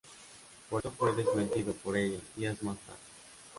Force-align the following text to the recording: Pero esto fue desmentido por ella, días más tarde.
Pero 0.67 0.79
esto 0.79 0.89
fue 0.97 1.15
desmentido 1.15 1.73
por 1.73 1.95
ella, 1.95 2.17
días 2.35 2.63
más 2.63 2.75
tarde. 2.79 2.97